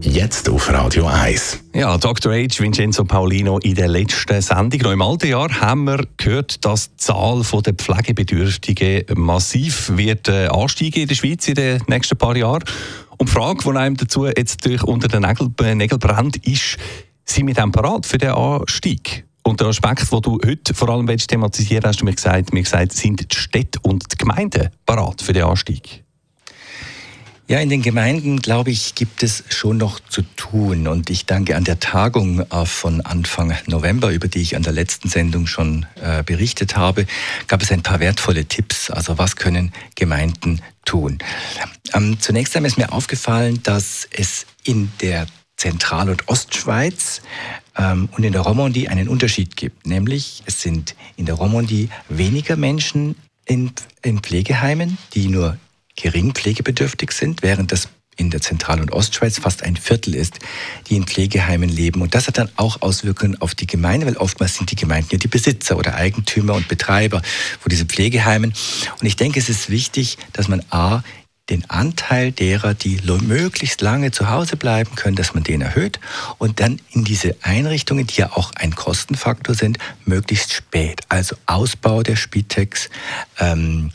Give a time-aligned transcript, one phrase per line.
[0.00, 1.60] Jetzt auf Radio 1.
[1.74, 2.32] Ja, Dr.
[2.32, 2.58] H.
[2.58, 4.80] Vincenzo Paulino in der letzten Sendung.
[4.82, 10.46] Noch im alten Jahr haben wir gehört, dass die Zahl der Pflegebedürftigen massiv wird äh,
[10.46, 12.64] ansteigen in der Schweiz in den nächsten paar Jahren.
[13.18, 16.76] Und die Frage, die einem dazu jetzt durch unter den Nägeln, äh, brennt, ist,
[17.24, 19.24] sind wir dann parat für den Anstieg?
[19.42, 22.92] Und der Aspekt, den du heute vor allem willst, hast du mir gesagt, mir gesagt,
[22.92, 26.05] sind die Städte und die Gemeinden parat für den Anstieg?
[27.48, 30.88] Ja, in den Gemeinden, glaube ich, gibt es schon noch zu tun.
[30.88, 34.72] Und ich danke an der Tagung äh, von Anfang November, über die ich an der
[34.72, 37.06] letzten Sendung schon äh, berichtet habe,
[37.46, 38.90] gab es ein paar wertvolle Tipps.
[38.90, 41.18] Also was können Gemeinden tun?
[41.94, 47.22] Ähm, zunächst einmal ist mir aufgefallen, dass es in der Zentral- und Ostschweiz
[47.78, 49.86] ähm, und in der Romandie einen Unterschied gibt.
[49.86, 53.70] Nämlich es sind in der Romandie weniger Menschen in,
[54.02, 55.58] in Pflegeheimen, die nur
[55.96, 60.38] gering pflegebedürftig sind, während das in der Zentral- und Ostschweiz fast ein Viertel ist,
[60.88, 62.00] die in Pflegeheimen leben.
[62.00, 65.18] Und das hat dann auch Auswirkungen auf die Gemeinde, weil oftmals sind die Gemeinden ja
[65.18, 67.20] die Besitzer oder Eigentümer und Betreiber
[67.60, 68.54] von diesen Pflegeheimen.
[69.00, 71.02] Und ich denke, es ist wichtig, dass man A,
[71.50, 76.00] den Anteil derer, die möglichst lange zu Hause bleiben können, dass man den erhöht
[76.38, 81.02] und dann in diese Einrichtungen, die ja auch ein Kostenfaktor sind, möglichst spät.
[81.08, 82.90] Also Ausbau der Spitex,
[83.38, 83.92] ähm,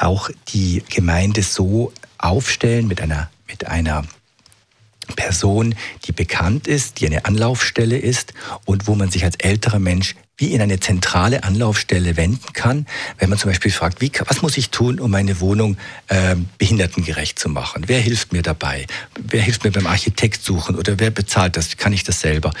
[0.00, 4.04] auch die Gemeinde so aufstellen mit einer, mit einer
[5.16, 8.32] Person, die bekannt ist, die eine Anlaufstelle ist
[8.64, 12.86] und wo man sich als älterer Mensch wie in eine zentrale Anlaufstelle wenden kann,
[13.18, 15.76] wenn man zum Beispiel fragt, wie, was muss ich tun, um meine Wohnung
[16.08, 17.84] äh, behindertengerecht zu machen?
[17.88, 18.86] Wer hilft mir dabei?
[19.18, 21.76] Wer hilft mir beim Architekt suchen oder wer bezahlt das?
[21.76, 22.52] Kann ich das selber?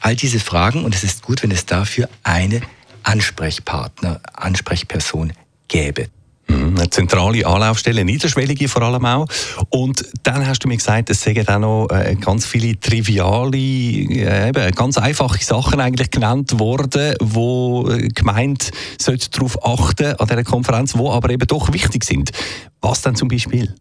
[0.00, 2.62] All diese Fragen und es ist gut, wenn es dafür eine
[3.02, 5.34] Ansprechpartner, Ansprechperson
[5.68, 6.08] gäbe.
[6.48, 9.26] Mhm, eine zentrale Anlaufstelle, niederschwellige vor allem auch.
[9.70, 14.48] Und dann hast du mir gesagt, es seien auch noch äh, ganz viele triviale, äh,
[14.48, 18.64] eben, ganz einfache Sachen eigentlich genannt worden, wo die Gemeinde
[19.32, 22.30] darauf achten an dieser Konferenz, die aber eben doch wichtig sind.
[22.80, 23.74] Was denn zum Beispiel?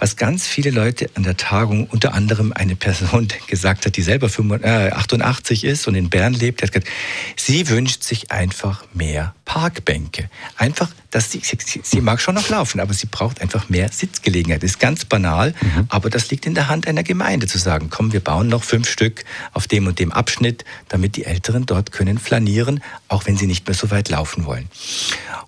[0.00, 4.28] Was ganz viele Leute an der Tagung, unter anderem eine Person gesagt hat, die selber
[4.28, 6.88] 88 ist und in Bern lebt, hat gesagt,
[7.36, 10.30] sie wünscht sich einfach mehr Parkbänke.
[10.56, 14.62] Einfach, dass sie, sie, sie mag schon noch laufen, aber sie braucht einfach mehr Sitzgelegenheit.
[14.62, 15.86] Das ist ganz banal, mhm.
[15.90, 18.88] aber das liegt in der Hand einer Gemeinde zu sagen, komm, wir bauen noch fünf
[18.88, 23.46] Stück auf dem und dem Abschnitt, damit die Älteren dort können flanieren, auch wenn sie
[23.46, 24.68] nicht mehr so weit laufen wollen.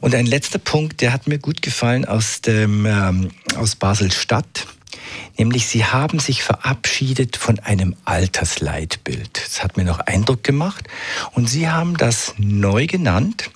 [0.02, 4.66] Und ein letzter Punkt, der hat mir gut gefallen aus, dem, ähm, aus Basel-Stadt.
[5.38, 9.40] Nämlich, sie haben sich verabschiedet von einem Altersleitbild.
[9.46, 10.88] Das hat mir noch Eindruck gemacht.
[11.30, 13.50] Und sie haben das neu genannt,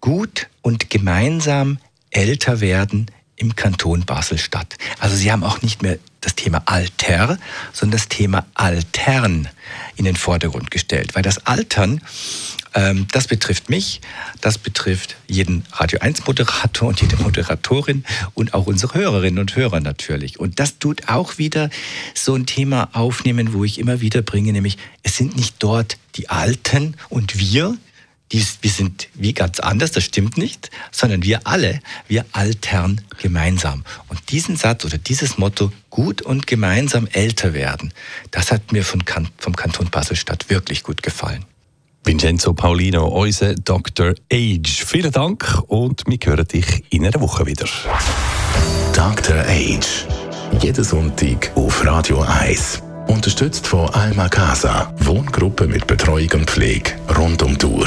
[0.00, 1.78] gut und gemeinsam
[2.10, 3.06] älter werden
[3.36, 4.76] im Kanton Basel-Stadt.
[4.98, 7.38] Also sie haben auch nicht mehr das Thema Alter,
[7.72, 9.48] sondern das Thema Altern
[9.96, 11.14] in den Vordergrund gestellt.
[11.14, 12.00] Weil das Altern
[12.74, 14.00] ähm, das betrifft mich,
[14.40, 18.04] das betrifft jeden Radio 1 Moderator und jede Moderatorin
[18.34, 20.38] und auch unsere Hörerinnen und Hörer natürlich.
[20.38, 21.70] Und das tut auch wieder
[22.14, 26.28] so ein Thema aufnehmen, wo ich immer wieder bringe, nämlich es sind nicht dort die
[26.28, 27.76] Alten und wir,
[28.32, 33.84] die, wir sind wie ganz anders, das stimmt nicht, sondern wir alle, wir altern gemeinsam.
[34.08, 37.92] Und diesen Satz oder dieses Motto, gut und gemeinsam älter werden,
[38.30, 39.02] das hat mir von,
[39.38, 41.44] vom Kanton Basel-Stadt wirklich gut gefallen.
[42.04, 44.14] Vincenzo Paulino, unser Dr.
[44.32, 44.84] Age.
[44.86, 47.66] Vielen Dank und wir hören dich in einer Woche wieder.
[48.94, 49.36] Dr.
[49.46, 50.06] Age.
[50.62, 52.82] Jeden Sonntag auf Radio 1.
[53.06, 54.94] Unterstützt von Alma Casa.
[54.98, 57.86] Wohngruppe mit Betreuung und Pflege rund um Tour.